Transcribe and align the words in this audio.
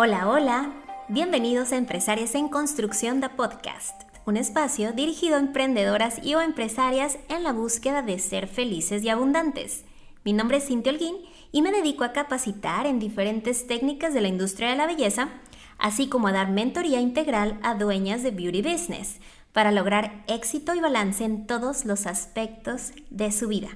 Hola, 0.00 0.30
hola. 0.30 0.72
Bienvenidos 1.08 1.72
a 1.72 1.76
Empresarias 1.76 2.36
en 2.36 2.46
Construcción 2.46 3.20
de 3.20 3.30
Podcast, 3.30 4.00
un 4.26 4.36
espacio 4.36 4.92
dirigido 4.92 5.34
a 5.34 5.40
emprendedoras 5.40 6.24
y 6.24 6.36
o 6.36 6.40
empresarias 6.40 7.18
en 7.28 7.42
la 7.42 7.52
búsqueda 7.52 8.02
de 8.02 8.20
ser 8.20 8.46
felices 8.46 9.02
y 9.02 9.08
abundantes. 9.08 9.82
Mi 10.24 10.32
nombre 10.32 10.58
es 10.58 10.68
Cintia 10.68 10.92
Holguín 10.92 11.16
y 11.50 11.62
me 11.62 11.72
dedico 11.72 12.04
a 12.04 12.12
capacitar 12.12 12.86
en 12.86 13.00
diferentes 13.00 13.66
técnicas 13.66 14.14
de 14.14 14.20
la 14.20 14.28
industria 14.28 14.70
de 14.70 14.76
la 14.76 14.86
belleza, 14.86 15.30
así 15.78 16.08
como 16.08 16.28
a 16.28 16.32
dar 16.32 16.52
mentoría 16.52 17.00
integral 17.00 17.58
a 17.64 17.74
dueñas 17.74 18.22
de 18.22 18.30
beauty 18.30 18.62
business 18.62 19.16
para 19.52 19.72
lograr 19.72 20.22
éxito 20.28 20.76
y 20.76 20.80
balance 20.80 21.24
en 21.24 21.48
todos 21.48 21.84
los 21.84 22.06
aspectos 22.06 22.92
de 23.10 23.32
su 23.32 23.48
vida. 23.48 23.70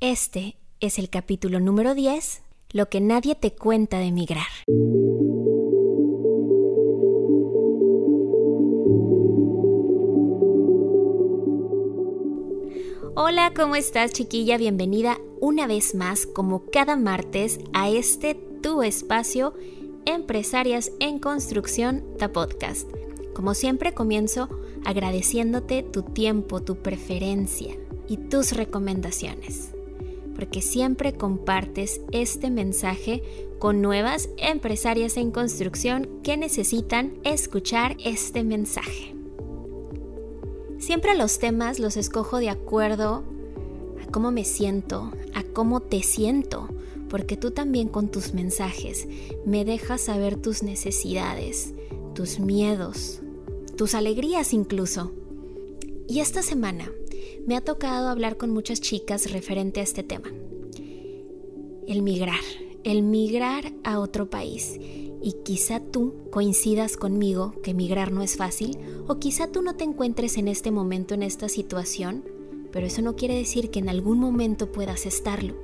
Este 0.00 0.56
es 0.80 0.98
el 0.98 1.10
capítulo 1.10 1.60
número 1.60 1.94
10, 1.94 2.40
lo 2.70 2.88
que 2.88 3.02
nadie 3.02 3.34
te 3.34 3.52
cuenta 3.52 3.98
de 3.98 4.12
migrar. 4.12 4.46
Hola, 13.38 13.52
¿cómo 13.54 13.76
estás 13.76 14.10
chiquilla? 14.10 14.58
Bienvenida 14.58 15.16
una 15.40 15.68
vez 15.68 15.94
más, 15.94 16.26
como 16.26 16.64
cada 16.72 16.96
martes, 16.96 17.60
a 17.72 17.88
este 17.88 18.34
tu 18.34 18.82
espacio 18.82 19.54
Empresarias 20.06 20.90
en 20.98 21.20
Construcción, 21.20 22.02
ta 22.18 22.32
podcast. 22.32 22.90
Como 23.36 23.54
siempre 23.54 23.94
comienzo 23.94 24.48
agradeciéndote 24.84 25.84
tu 25.84 26.02
tiempo, 26.02 26.62
tu 26.62 26.82
preferencia 26.82 27.76
y 28.08 28.16
tus 28.16 28.50
recomendaciones, 28.56 29.70
porque 30.34 30.60
siempre 30.60 31.12
compartes 31.12 32.00
este 32.10 32.50
mensaje 32.50 33.22
con 33.60 33.80
nuevas 33.80 34.30
empresarias 34.36 35.16
en 35.16 35.30
construcción 35.30 36.08
que 36.24 36.36
necesitan 36.36 37.20
escuchar 37.22 37.96
este 38.04 38.42
mensaje. 38.42 39.14
Siempre 40.78 41.16
los 41.16 41.38
temas 41.38 41.80
los 41.80 41.96
escojo 41.96 42.38
de 42.38 42.50
acuerdo 42.50 43.24
cómo 44.08 44.30
me 44.30 44.44
siento, 44.44 45.12
a 45.34 45.42
cómo 45.42 45.80
te 45.80 46.02
siento, 46.02 46.68
porque 47.08 47.36
tú 47.36 47.50
también 47.50 47.88
con 47.88 48.08
tus 48.08 48.34
mensajes 48.34 49.06
me 49.46 49.64
dejas 49.64 50.02
saber 50.02 50.36
tus 50.36 50.62
necesidades, 50.62 51.74
tus 52.14 52.38
miedos, 52.38 53.20
tus 53.76 53.94
alegrías 53.94 54.52
incluso. 54.52 55.12
Y 56.08 56.20
esta 56.20 56.42
semana 56.42 56.90
me 57.46 57.56
ha 57.56 57.60
tocado 57.60 58.08
hablar 58.08 58.36
con 58.36 58.50
muchas 58.50 58.80
chicas 58.80 59.30
referente 59.32 59.80
a 59.80 59.82
este 59.82 60.02
tema. 60.02 60.30
El 61.86 62.02
migrar, 62.02 62.40
el 62.84 63.02
migrar 63.02 63.72
a 63.84 63.98
otro 64.00 64.28
país. 64.28 64.78
Y 65.20 65.32
quizá 65.44 65.80
tú 65.80 66.14
coincidas 66.30 66.96
conmigo 66.96 67.54
que 67.62 67.74
migrar 67.74 68.12
no 68.12 68.22
es 68.22 68.36
fácil, 68.36 68.78
o 69.06 69.18
quizá 69.18 69.50
tú 69.50 69.62
no 69.62 69.76
te 69.76 69.84
encuentres 69.84 70.36
en 70.36 70.48
este 70.48 70.70
momento 70.70 71.14
en 71.14 71.22
esta 71.22 71.48
situación, 71.48 72.24
pero 72.72 72.86
eso 72.86 73.02
no 73.02 73.16
quiere 73.16 73.34
decir 73.34 73.70
que 73.70 73.78
en 73.78 73.88
algún 73.88 74.18
momento 74.18 74.72
puedas 74.72 75.06
estarlo. 75.06 75.54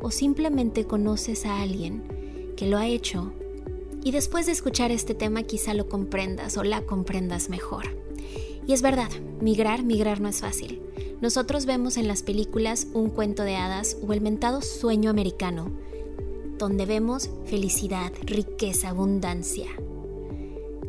O 0.00 0.10
simplemente 0.10 0.84
conoces 0.84 1.46
a 1.46 1.62
alguien 1.62 2.02
que 2.56 2.66
lo 2.66 2.78
ha 2.78 2.86
hecho 2.86 3.32
y 4.02 4.12
después 4.12 4.46
de 4.46 4.52
escuchar 4.52 4.92
este 4.92 5.14
tema 5.14 5.42
quizá 5.42 5.74
lo 5.74 5.88
comprendas 5.88 6.56
o 6.56 6.62
la 6.62 6.82
comprendas 6.82 7.48
mejor. 7.48 7.86
Y 8.66 8.72
es 8.72 8.82
verdad, 8.82 9.10
migrar, 9.40 9.82
migrar 9.82 10.20
no 10.20 10.28
es 10.28 10.40
fácil. 10.40 10.80
Nosotros 11.20 11.66
vemos 11.66 11.96
en 11.96 12.08
las 12.08 12.22
películas 12.22 12.88
un 12.92 13.10
cuento 13.10 13.42
de 13.42 13.56
hadas 13.56 13.96
o 14.06 14.12
el 14.12 14.20
mentado 14.20 14.60
sueño 14.62 15.10
americano, 15.10 15.70
donde 16.58 16.86
vemos 16.86 17.30
felicidad, 17.46 18.12
riqueza, 18.22 18.90
abundancia, 18.90 19.66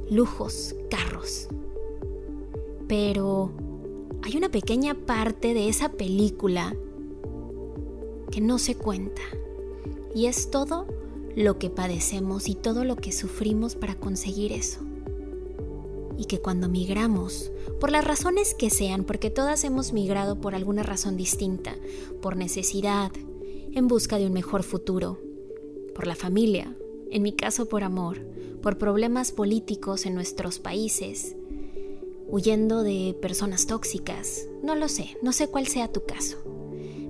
lujos, 0.10 0.76
carros. 0.90 1.48
Pero 2.88 3.52
hay 4.24 4.38
una 4.38 4.50
pequeña 4.50 4.94
parte 4.94 5.54
de 5.54 5.70
esa 5.70 5.94
película 5.94 6.76
que 8.32 8.42
no 8.42 8.60
se 8.60 8.76
cuenta. 8.76 9.22
Y 10.14 10.26
es 10.26 10.50
todo 10.52 10.88
lo 11.36 11.60
que 11.60 11.70
padecemos 11.70 12.50
y 12.50 12.56
todo 12.56 12.84
lo 12.84 12.96
que 12.96 13.12
sufrimos 13.12 13.76
para 13.76 13.96
conseguir 13.96 14.52
eso. 14.52 14.82
Y 16.18 16.26
que 16.26 16.40
cuando 16.40 16.68
migramos, 16.68 17.52
por 17.80 17.92
las 17.92 18.04
razones 18.04 18.56
que 18.56 18.72
sean, 18.72 19.04
porque 19.04 19.30
todas 19.30 19.64
hemos 19.64 19.94
migrado 19.94 20.42
por 20.42 20.56
alguna 20.56 20.84
razón 20.84 21.16
distinta, 21.16 21.76
por 22.22 22.36
necesidad, 22.36 23.12
en 23.72 23.88
busca 23.88 24.18
de 24.18 24.26
un 24.26 24.34
mejor 24.34 24.64
futuro, 24.64 25.20
por 25.94 26.08
la 26.08 26.16
familia, 26.16 26.76
en 27.12 27.22
mi 27.22 27.34
caso 27.34 27.70
por 27.70 27.84
amor, 27.84 28.20
por 28.62 28.78
problemas 28.78 29.32
políticos 29.32 30.06
en 30.06 30.16
nuestros 30.16 30.60
países, 30.60 31.37
huyendo 32.30 32.84
de 32.84 33.16
personas 33.22 33.68
tóxicas, 33.68 34.48
no 34.64 34.76
lo 34.76 34.88
sé, 34.88 35.18
no 35.22 35.32
sé 35.32 35.48
cuál 35.48 35.68
sea 35.68 35.92
tu 35.92 36.06
caso, 36.06 36.38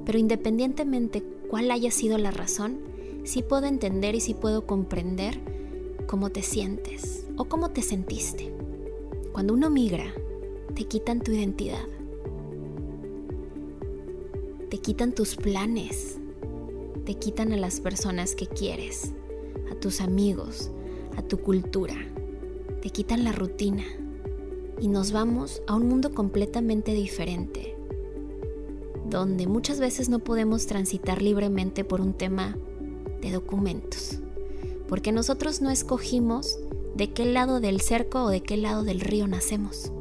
pero 0.06 0.20
independientemente 0.20 1.24
cuál 1.50 1.72
haya 1.72 1.92
sido 1.92 2.18
la 2.18 2.32
razón, 2.32 2.80
sí 3.24 3.44
puedo 3.44 3.66
entender 3.66 4.16
y 4.16 4.22
sí 4.22 4.34
puedo 4.34 4.66
comprender 4.66 5.40
cómo 6.06 6.30
te 6.30 6.42
sientes 6.42 7.28
o 7.36 7.46
cómo 7.46 7.72
te 7.72 7.82
sentiste. 7.82 8.54
Cuando 9.32 9.54
uno 9.54 9.70
migra, 9.70 10.14
te 10.76 10.86
quitan 10.86 11.22
tu 11.22 11.32
identidad. 11.32 11.86
Te 14.70 14.78
quitan 14.80 15.14
tus 15.14 15.36
planes. 15.36 16.18
Te 17.06 17.16
quitan 17.16 17.54
a 17.54 17.58
las 17.58 17.80
personas 17.80 18.36
que 18.36 18.48
quieres, 18.48 19.14
a 19.72 19.76
tus 19.76 20.02
amigos, 20.02 20.72
a 21.16 21.22
tu 21.22 21.38
cultura. 21.40 21.96
Te 22.82 22.90
quitan 22.90 23.24
la 23.24 23.32
rutina. 23.32 23.86
Y 24.80 24.90
nos 24.90 25.12
vamos 25.12 25.62
a 25.66 25.76
un 25.76 25.88
mundo 25.88 26.14
completamente 26.14 26.94
diferente, 26.94 27.76
donde 29.10 29.48
muchas 29.48 29.80
veces 29.80 30.08
no 30.08 30.20
podemos 30.20 30.68
transitar 30.68 31.22
libremente 31.22 31.84
por 31.84 32.00
un 32.00 32.14
tema 32.14 32.56
de 33.22 33.32
documentos, 33.32 34.20
porque 34.88 35.12
nosotros 35.12 35.62
no 35.62 35.72
escogimos 35.72 36.60
de 36.96 37.12
qué 37.12 37.26
lado 37.26 37.60
del 37.60 37.82
cerco 37.82 38.24
o 38.24 38.30
de 38.30 38.42
qué 38.42 38.56
lado 38.58 38.84
del 38.84 39.00
río 39.00 39.28
nacemos. 39.28 39.92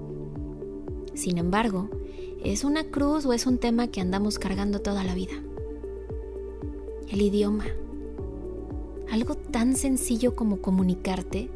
Sin 1.14 1.38
embargo, 1.38 1.88
es 2.44 2.62
una 2.62 2.84
cruz 2.84 3.24
o 3.24 3.32
es 3.32 3.46
un 3.46 3.58
tema 3.58 3.88
que 3.88 4.02
andamos 4.02 4.38
cargando 4.38 4.80
toda 4.80 5.04
la 5.04 5.14
vida. 5.14 5.34
El 7.08 7.22
idioma. 7.22 7.64
Algo 9.10 9.36
tan 9.36 9.76
sencillo 9.76 10.36
como 10.36 10.60
comunicarte, 10.60 11.48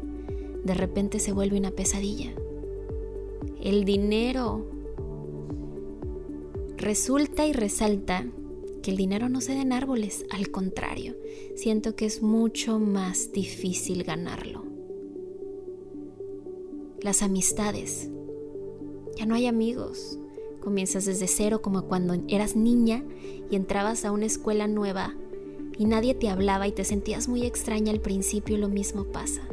de 0.63 0.73
repente 0.73 1.19
se 1.19 1.31
vuelve 1.33 1.57
una 1.57 1.71
pesadilla. 1.71 2.33
El 3.61 3.85
dinero. 3.85 4.65
Resulta 6.77 7.45
y 7.45 7.53
resalta 7.53 8.25
que 8.81 8.89
el 8.89 8.97
dinero 8.97 9.29
no 9.29 9.39
se 9.39 9.53
da 9.53 9.61
en 9.61 9.71
árboles, 9.71 10.25
al 10.31 10.49
contrario, 10.49 11.15
siento 11.55 11.95
que 11.95 12.05
es 12.05 12.23
mucho 12.23 12.79
más 12.79 13.31
difícil 13.31 14.03
ganarlo. 14.03 14.63
Las 17.01 17.21
amistades. 17.21 18.09
Ya 19.15 19.27
no 19.27 19.35
hay 19.35 19.45
amigos. 19.45 20.17
Comienzas 20.59 21.05
desde 21.05 21.27
cero 21.27 21.61
como 21.61 21.83
cuando 21.83 22.15
eras 22.29 22.55
niña 22.55 23.03
y 23.51 23.55
entrabas 23.55 24.05
a 24.05 24.11
una 24.11 24.25
escuela 24.25 24.67
nueva 24.67 25.15
y 25.77 25.85
nadie 25.85 26.15
te 26.15 26.29
hablaba 26.29 26.67
y 26.67 26.71
te 26.71 26.83
sentías 26.83 27.27
muy 27.27 27.45
extraña 27.45 27.91
al 27.91 28.01
principio 28.01 28.57
lo 28.57 28.69
mismo 28.69 29.03
pasa. 29.03 29.43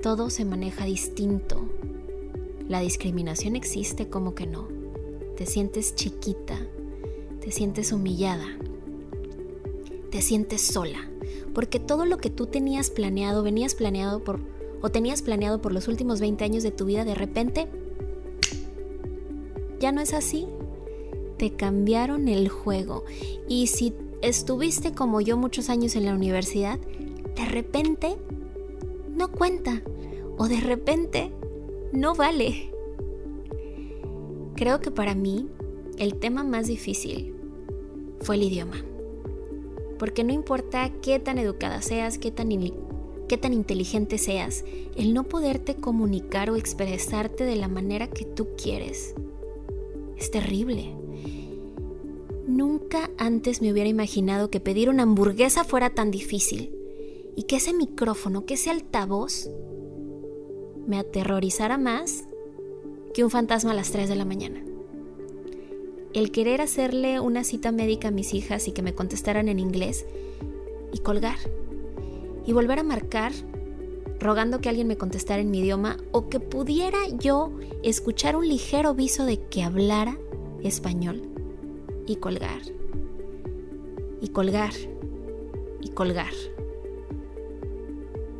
Todo 0.00 0.30
se 0.30 0.46
maneja 0.46 0.86
distinto. 0.86 1.68
La 2.70 2.78
discriminación 2.78 3.56
existe 3.56 4.08
como 4.08 4.36
que 4.36 4.46
no. 4.46 4.68
Te 5.36 5.44
sientes 5.44 5.96
chiquita, 5.96 6.56
te 7.40 7.50
sientes 7.50 7.90
humillada, 7.90 8.46
te 10.12 10.22
sientes 10.22 10.60
sola, 10.60 11.10
porque 11.52 11.80
todo 11.80 12.04
lo 12.04 12.18
que 12.18 12.30
tú 12.30 12.46
tenías 12.46 12.90
planeado, 12.90 13.42
venías 13.42 13.74
planeado 13.74 14.22
por, 14.22 14.38
o 14.82 14.88
tenías 14.88 15.20
planeado 15.20 15.60
por 15.60 15.72
los 15.72 15.88
últimos 15.88 16.20
20 16.20 16.44
años 16.44 16.62
de 16.62 16.70
tu 16.70 16.84
vida, 16.84 17.04
de 17.04 17.16
repente, 17.16 17.66
ya 19.80 19.90
no 19.90 20.00
es 20.00 20.14
así. 20.14 20.46
Te 21.38 21.50
cambiaron 21.50 22.28
el 22.28 22.48
juego. 22.50 23.04
Y 23.48 23.66
si 23.66 23.94
estuviste 24.22 24.92
como 24.92 25.20
yo 25.20 25.36
muchos 25.36 25.70
años 25.70 25.96
en 25.96 26.04
la 26.06 26.14
universidad, 26.14 26.78
de 26.78 27.44
repente 27.46 28.16
no 29.12 29.32
cuenta. 29.32 29.82
O 30.38 30.46
de 30.46 30.60
repente 30.60 31.32
no 31.92 32.14
vale. 32.14 32.70
Creo 34.56 34.80
que 34.80 34.90
para 34.90 35.14
mí 35.14 35.48
el 35.98 36.16
tema 36.16 36.44
más 36.44 36.66
difícil 36.66 37.34
fue 38.20 38.36
el 38.36 38.44
idioma. 38.44 38.84
Porque 39.98 40.24
no 40.24 40.32
importa 40.32 40.90
qué 41.02 41.18
tan 41.18 41.38
educada 41.38 41.82
seas, 41.82 42.18
qué 42.18 42.30
tan, 42.30 42.48
qué 43.28 43.36
tan 43.36 43.52
inteligente 43.52 44.18
seas, 44.18 44.64
el 44.96 45.14
no 45.14 45.24
poderte 45.24 45.74
comunicar 45.74 46.50
o 46.50 46.56
expresarte 46.56 47.44
de 47.44 47.56
la 47.56 47.68
manera 47.68 48.08
que 48.08 48.24
tú 48.24 48.48
quieres 48.56 49.14
es 50.20 50.30
terrible. 50.30 50.94
Nunca 52.46 53.10
antes 53.16 53.62
me 53.62 53.72
hubiera 53.72 53.88
imaginado 53.88 54.50
que 54.50 54.60
pedir 54.60 54.90
una 54.90 55.04
hamburguesa 55.04 55.64
fuera 55.64 55.90
tan 55.90 56.10
difícil 56.10 56.74
y 57.36 57.44
que 57.44 57.56
ese 57.56 57.72
micrófono, 57.72 58.44
que 58.44 58.54
ese 58.54 58.70
altavoz, 58.70 59.48
me 60.90 60.98
aterrorizara 60.98 61.78
más 61.78 62.24
que 63.14 63.22
un 63.22 63.30
fantasma 63.30 63.70
a 63.70 63.74
las 63.74 63.92
3 63.92 64.08
de 64.08 64.16
la 64.16 64.24
mañana. 64.24 64.60
El 66.12 66.32
querer 66.32 66.60
hacerle 66.60 67.20
una 67.20 67.44
cita 67.44 67.70
médica 67.70 68.08
a 68.08 68.10
mis 68.10 68.34
hijas 68.34 68.66
y 68.66 68.72
que 68.72 68.82
me 68.82 68.92
contestaran 68.92 69.48
en 69.48 69.60
inglés 69.60 70.04
y 70.92 70.98
colgar. 70.98 71.38
Y 72.44 72.52
volver 72.52 72.80
a 72.80 72.82
marcar 72.82 73.32
rogando 74.18 74.60
que 74.60 74.68
alguien 74.68 74.88
me 74.88 74.96
contestara 74.96 75.40
en 75.40 75.52
mi 75.52 75.60
idioma 75.60 75.96
o 76.10 76.28
que 76.28 76.40
pudiera 76.40 77.06
yo 77.08 77.52
escuchar 77.84 78.34
un 78.34 78.48
ligero 78.48 78.92
viso 78.92 79.24
de 79.24 79.40
que 79.46 79.62
hablara 79.62 80.18
español 80.64 81.22
y 82.04 82.16
colgar. 82.16 82.62
Y 84.20 84.30
colgar. 84.30 84.72
Y 85.80 85.90
colgar. 85.90 86.32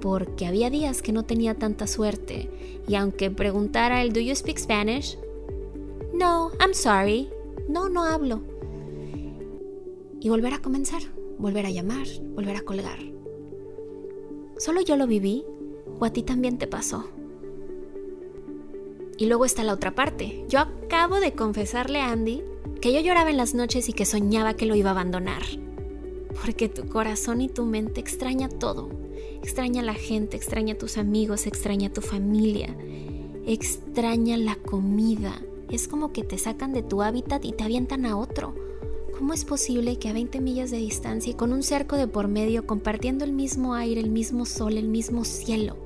Porque 0.00 0.46
había 0.46 0.70
días 0.70 1.02
que 1.02 1.12
no 1.12 1.24
tenía 1.24 1.54
tanta 1.54 1.86
suerte 1.86 2.50
y 2.88 2.94
aunque 2.94 3.30
preguntara 3.30 4.02
el 4.02 4.12
Do 4.12 4.20
you 4.20 4.34
speak 4.34 4.58
Spanish? 4.58 5.18
No, 6.14 6.50
I'm 6.58 6.74
sorry. 6.74 7.28
No, 7.68 7.88
no 7.88 8.04
hablo. 8.04 8.40
Y 10.20 10.28
volver 10.28 10.54
a 10.54 10.58
comenzar, 10.58 11.02
volver 11.38 11.66
a 11.66 11.70
llamar, 11.70 12.06
volver 12.34 12.56
a 12.56 12.62
colgar. 12.62 12.98
Solo 14.58 14.80
yo 14.80 14.96
lo 14.96 15.06
viví 15.06 15.44
o 15.98 16.04
a 16.04 16.10
ti 16.12 16.22
también 16.22 16.58
te 16.58 16.66
pasó. 16.66 17.04
Y 19.16 19.26
luego 19.26 19.44
está 19.44 19.64
la 19.64 19.74
otra 19.74 19.94
parte. 19.94 20.44
Yo 20.48 20.60
acabo 20.60 21.20
de 21.20 21.32
confesarle 21.32 22.00
a 22.00 22.10
Andy 22.10 22.42
que 22.80 22.92
yo 22.92 23.00
lloraba 23.00 23.30
en 23.30 23.36
las 23.36 23.54
noches 23.54 23.88
y 23.88 23.92
que 23.92 24.06
soñaba 24.06 24.54
que 24.54 24.66
lo 24.66 24.74
iba 24.74 24.90
a 24.90 24.92
abandonar. 24.92 25.42
Porque 26.42 26.68
tu 26.68 26.88
corazón 26.88 27.40
y 27.40 27.48
tu 27.48 27.66
mente 27.66 28.00
extraña 28.00 28.48
todo. 28.48 28.99
Extraña 29.42 29.82
a 29.82 29.84
la 29.84 29.94
gente, 29.94 30.36
extraña 30.36 30.74
a 30.74 30.78
tus 30.78 30.98
amigos, 30.98 31.46
extraña 31.46 31.88
a 31.88 31.92
tu 31.92 32.00
familia, 32.00 32.76
extraña 33.46 34.36
la 34.36 34.56
comida. 34.56 35.40
Es 35.70 35.88
como 35.88 36.12
que 36.12 36.24
te 36.24 36.36
sacan 36.38 36.72
de 36.72 36.82
tu 36.82 37.02
hábitat 37.02 37.44
y 37.44 37.52
te 37.52 37.64
avientan 37.64 38.06
a 38.06 38.16
otro. 38.16 38.54
¿Cómo 39.16 39.32
es 39.32 39.44
posible 39.44 39.98
que 39.98 40.08
a 40.08 40.12
20 40.12 40.40
millas 40.40 40.70
de 40.70 40.78
distancia 40.78 41.30
y 41.30 41.34
con 41.34 41.52
un 41.52 41.62
cerco 41.62 41.96
de 41.96 42.06
por 42.06 42.28
medio, 42.28 42.66
compartiendo 42.66 43.24
el 43.24 43.32
mismo 43.32 43.74
aire, 43.74 44.00
el 44.00 44.10
mismo 44.10 44.46
sol, 44.46 44.78
el 44.78 44.88
mismo 44.88 45.24
cielo, 45.24 45.76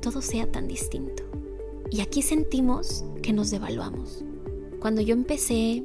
todo 0.00 0.20
sea 0.20 0.50
tan 0.50 0.68
distinto? 0.68 1.22
Y 1.90 2.00
aquí 2.00 2.22
sentimos 2.22 3.04
que 3.22 3.32
nos 3.32 3.50
devaluamos. 3.50 4.24
Cuando 4.80 5.00
yo 5.00 5.14
empecé 5.14 5.84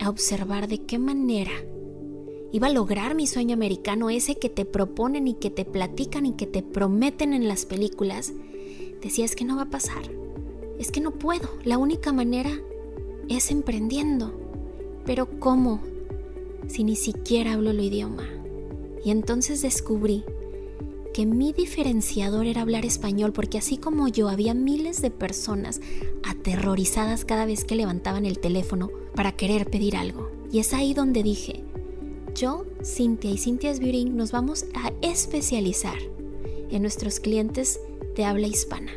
a 0.00 0.08
observar 0.08 0.68
de 0.68 0.78
qué 0.78 0.98
manera 0.98 1.52
iba 2.52 2.68
a 2.68 2.72
lograr 2.72 3.14
mi 3.14 3.26
sueño 3.26 3.54
americano, 3.54 4.10
ese 4.10 4.36
que 4.36 4.48
te 4.48 4.64
proponen 4.64 5.28
y 5.28 5.34
que 5.34 5.50
te 5.50 5.64
platican 5.64 6.26
y 6.26 6.32
que 6.32 6.46
te 6.46 6.62
prometen 6.62 7.32
en 7.32 7.48
las 7.48 7.66
películas, 7.66 8.32
decía 9.02 9.24
es 9.24 9.36
que 9.36 9.44
no 9.44 9.56
va 9.56 9.62
a 9.62 9.70
pasar, 9.70 10.02
es 10.78 10.90
que 10.90 11.00
no 11.00 11.12
puedo, 11.12 11.48
la 11.64 11.78
única 11.78 12.12
manera 12.12 12.50
es 13.28 13.50
emprendiendo. 13.50 14.32
Pero 15.04 15.40
¿cómo? 15.40 15.80
si 16.68 16.84
ni 16.84 16.96
siquiera 16.96 17.54
hablo 17.54 17.70
el 17.70 17.80
idioma? 17.80 18.28
Y 19.04 19.10
entonces 19.10 19.62
descubrí 19.62 20.24
que 21.14 21.26
mi 21.26 21.52
diferenciador 21.52 22.46
era 22.46 22.62
hablar 22.62 22.84
español 22.84 23.32
porque 23.32 23.58
así 23.58 23.78
como 23.78 24.08
yo 24.08 24.28
había 24.28 24.54
miles 24.54 25.02
de 25.02 25.10
personas 25.10 25.80
aterrorizadas 26.22 27.24
cada 27.24 27.46
vez 27.46 27.64
que 27.64 27.74
levantaban 27.74 28.26
el 28.26 28.38
teléfono 28.38 28.90
para 29.14 29.32
querer 29.32 29.68
pedir 29.70 29.96
algo. 29.96 30.30
Y 30.52 30.60
es 30.60 30.74
ahí 30.74 30.94
donde 30.94 31.22
dije, 31.22 31.64
yo, 32.34 32.66
Cintia 32.84 33.30
y 33.30 33.38
Cintia's 33.38 33.80
Beauty 33.80 34.06
nos 34.06 34.32
vamos 34.32 34.66
a 34.74 34.92
especializar 35.02 35.98
en 36.70 36.82
nuestros 36.82 37.20
clientes 37.20 37.80
de 38.16 38.24
habla 38.24 38.46
hispana. 38.46 38.92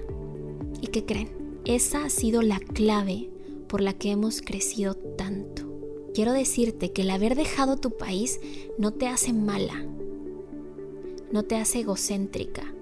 ¿Y 0.82 0.88
qué 0.88 1.06
creen? 1.06 1.30
Esa 1.66 2.06
ha 2.06 2.10
sido 2.10 2.42
la 2.42 2.60
clave 2.60 3.30
por 3.68 3.82
la 3.82 3.94
que 3.94 4.12
hemos 4.12 4.42
crecido 4.42 4.96
tanto. 4.96 5.64
Quiero 6.14 6.34
decirte 6.34 6.92
que 6.92 7.04
el 7.04 7.10
haber 7.12 7.36
dejado 7.36 7.78
tu 7.78 7.92
país 7.92 8.40
no 8.78 8.92
te 8.92 9.08
hace 9.08 9.32
mala, 9.32 9.86
no 11.32 11.44
te 11.44 11.56
hace 11.56 11.82
egocéntrica, 11.82 12.74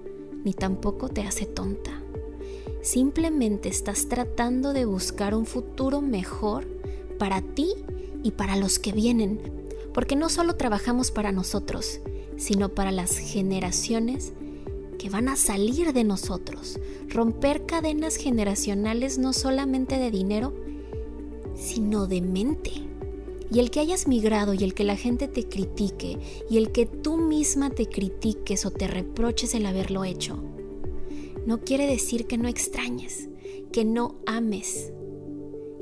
ni 0.44 0.52
tampoco 0.52 1.08
te 1.08 1.22
hace 1.22 1.46
tonta. 1.46 2.02
Simplemente 2.82 3.68
estás 3.68 4.08
tratando 4.08 4.72
de 4.72 4.86
buscar 4.86 5.34
un 5.34 5.46
futuro 5.46 6.00
mejor 6.00 6.66
para 7.18 7.42
ti 7.42 7.74
y 8.22 8.32
para 8.32 8.56
los 8.56 8.78
que 8.78 8.92
vienen, 8.92 9.59
porque 9.92 10.16
no 10.16 10.28
solo 10.28 10.56
trabajamos 10.56 11.10
para 11.10 11.32
nosotros, 11.32 12.00
sino 12.36 12.70
para 12.70 12.90
las 12.90 13.18
generaciones 13.18 14.32
que 14.98 15.10
van 15.10 15.28
a 15.28 15.36
salir 15.36 15.92
de 15.92 16.04
nosotros. 16.04 16.78
Romper 17.08 17.66
cadenas 17.66 18.16
generacionales 18.16 19.18
no 19.18 19.32
solamente 19.32 19.98
de 19.98 20.10
dinero, 20.10 20.54
sino 21.54 22.06
de 22.06 22.20
mente. 22.20 22.72
Y 23.52 23.58
el 23.58 23.70
que 23.70 23.80
hayas 23.80 24.06
migrado 24.06 24.54
y 24.54 24.62
el 24.62 24.74
que 24.74 24.84
la 24.84 24.96
gente 24.96 25.26
te 25.26 25.48
critique 25.48 26.18
y 26.48 26.56
el 26.56 26.70
que 26.70 26.86
tú 26.86 27.16
misma 27.16 27.70
te 27.70 27.86
critiques 27.86 28.64
o 28.64 28.70
te 28.70 28.86
reproches 28.86 29.54
el 29.54 29.66
haberlo 29.66 30.04
hecho, 30.04 30.42
no 31.46 31.60
quiere 31.60 31.86
decir 31.86 32.26
que 32.26 32.38
no 32.38 32.48
extrañes, 32.48 33.28
que 33.72 33.84
no 33.84 34.16
ames 34.26 34.92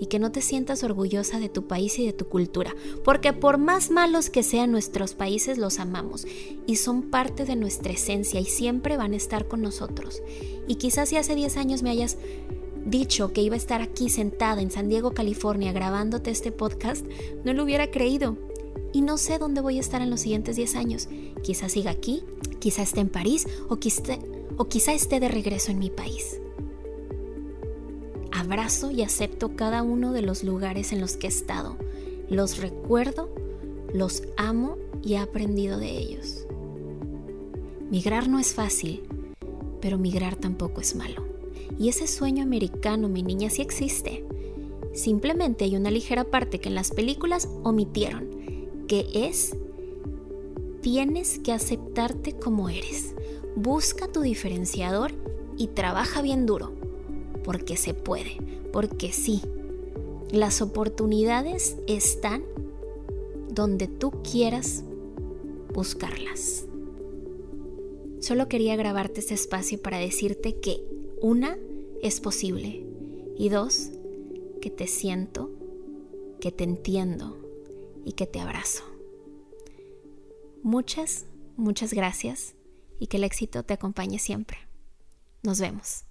y 0.00 0.06
que 0.06 0.18
no 0.18 0.32
te 0.32 0.40
sientas 0.40 0.82
orgullosa 0.84 1.38
de 1.38 1.48
tu 1.48 1.66
país 1.66 1.98
y 1.98 2.06
de 2.06 2.12
tu 2.12 2.26
cultura, 2.28 2.74
porque 3.04 3.32
por 3.32 3.58
más 3.58 3.90
malos 3.90 4.30
que 4.30 4.42
sean 4.42 4.70
nuestros 4.70 5.14
países, 5.14 5.58
los 5.58 5.78
amamos 5.78 6.26
y 6.66 6.76
son 6.76 7.02
parte 7.02 7.44
de 7.44 7.56
nuestra 7.56 7.92
esencia 7.92 8.40
y 8.40 8.44
siempre 8.44 8.96
van 8.96 9.12
a 9.12 9.16
estar 9.16 9.48
con 9.48 9.62
nosotros. 9.62 10.22
Y 10.66 10.76
quizás 10.76 11.08
si 11.08 11.16
hace 11.16 11.34
10 11.34 11.56
años 11.56 11.82
me 11.82 11.90
hayas 11.90 12.18
dicho 12.84 13.32
que 13.32 13.42
iba 13.42 13.54
a 13.54 13.58
estar 13.58 13.82
aquí 13.82 14.08
sentada 14.08 14.62
en 14.62 14.70
San 14.70 14.88
Diego, 14.88 15.12
California, 15.12 15.72
grabándote 15.72 16.30
este 16.30 16.52
podcast, 16.52 17.04
no 17.44 17.52
lo 17.52 17.64
hubiera 17.64 17.90
creído. 17.90 18.36
Y 18.92 19.02
no 19.02 19.18
sé 19.18 19.38
dónde 19.38 19.60
voy 19.60 19.76
a 19.76 19.80
estar 19.80 20.00
en 20.00 20.08
los 20.08 20.20
siguientes 20.20 20.56
10 20.56 20.76
años. 20.76 21.08
Quizás 21.42 21.72
siga 21.72 21.90
aquí, 21.90 22.22
quizá 22.58 22.82
esté 22.82 23.00
en 23.00 23.10
París 23.10 23.46
o 23.68 23.76
quizá, 23.76 24.18
o 24.56 24.66
quizá 24.66 24.94
esté 24.94 25.20
de 25.20 25.28
regreso 25.28 25.70
en 25.70 25.78
mi 25.78 25.90
país. 25.90 26.40
Abrazo 28.48 28.90
y 28.90 29.02
acepto 29.02 29.56
cada 29.56 29.82
uno 29.82 30.14
de 30.14 30.22
los 30.22 30.42
lugares 30.42 30.94
en 30.94 31.02
los 31.02 31.18
que 31.18 31.26
he 31.26 31.28
estado. 31.28 31.76
Los 32.30 32.56
recuerdo, 32.56 33.28
los 33.92 34.22
amo 34.38 34.78
y 35.04 35.12
he 35.12 35.18
aprendido 35.18 35.76
de 35.76 35.90
ellos. 35.90 36.46
Migrar 37.90 38.26
no 38.26 38.38
es 38.38 38.54
fácil, 38.54 39.02
pero 39.82 39.98
migrar 39.98 40.34
tampoco 40.34 40.80
es 40.80 40.96
malo. 40.96 41.26
Y 41.78 41.90
ese 41.90 42.06
sueño 42.06 42.42
americano, 42.42 43.10
mi 43.10 43.22
niña, 43.22 43.50
sí 43.50 43.60
existe. 43.60 44.24
Simplemente 44.94 45.66
hay 45.66 45.76
una 45.76 45.90
ligera 45.90 46.24
parte 46.24 46.58
que 46.58 46.70
en 46.70 46.74
las 46.74 46.90
películas 46.90 47.50
omitieron, 47.64 48.30
que 48.88 49.10
es, 49.12 49.54
tienes 50.80 51.38
que 51.38 51.52
aceptarte 51.52 52.32
como 52.32 52.70
eres. 52.70 53.14
Busca 53.56 54.08
tu 54.08 54.22
diferenciador 54.22 55.12
y 55.58 55.66
trabaja 55.66 56.22
bien 56.22 56.46
duro, 56.46 56.77
porque 57.48 57.78
se 57.78 57.94
puede, 57.94 58.36
porque 58.74 59.10
sí. 59.10 59.40
Las 60.30 60.60
oportunidades 60.60 61.78
están 61.86 62.44
donde 63.48 63.88
tú 63.88 64.10
quieras 64.22 64.84
buscarlas. 65.72 66.66
Solo 68.20 68.50
quería 68.50 68.76
grabarte 68.76 69.20
este 69.20 69.32
espacio 69.32 69.80
para 69.80 69.96
decirte 69.96 70.60
que 70.60 70.84
una, 71.22 71.56
es 72.02 72.20
posible. 72.20 72.84
Y 73.38 73.48
dos, 73.48 73.92
que 74.60 74.68
te 74.68 74.86
siento, 74.86 75.50
que 76.42 76.52
te 76.52 76.64
entiendo 76.64 77.38
y 78.04 78.12
que 78.12 78.26
te 78.26 78.40
abrazo. 78.40 78.84
Muchas, 80.62 81.24
muchas 81.56 81.94
gracias 81.94 82.56
y 82.98 83.06
que 83.06 83.16
el 83.16 83.24
éxito 83.24 83.62
te 83.62 83.72
acompañe 83.72 84.18
siempre. 84.18 84.58
Nos 85.42 85.60
vemos. 85.60 86.07